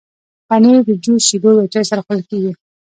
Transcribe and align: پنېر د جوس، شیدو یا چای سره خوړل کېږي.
پنېر 0.47 0.79
د 0.87 0.89
جوس، 1.03 1.21
شیدو 1.29 1.51
یا 1.57 1.65
چای 1.73 1.85
سره 1.89 2.01
خوړل 2.05 2.21
کېږي. 2.29 2.51